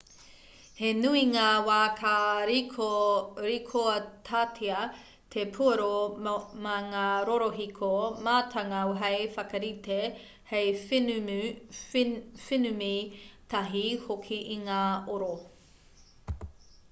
he 0.77 0.87
nui 0.99 1.19
ngā 1.31 1.49
wā 1.65 1.75
ka 1.97 2.13
rīkoatatia 2.51 4.77
te 5.35 5.43
puoro 5.57 5.89
mā 6.27 6.77
ngā 6.87 7.03
rorohiko 7.29 7.91
mātanga 8.29 8.79
hei 9.03 9.19
whakarite 9.35 9.99
hei 10.53 10.71
whenumi 10.87 12.89
tahi 13.55 13.83
hoki 14.07 14.41
i 14.57 14.57
ngā 14.67 14.81
oro 15.19 15.29